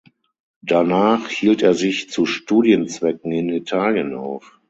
Danach 0.63 1.29
hielt 1.29 1.61
er 1.61 1.75
sich 1.75 2.09
zu 2.09 2.25
Studienzwecken 2.25 3.31
in 3.31 3.49
Italien 3.49 4.15
auf. 4.15 4.57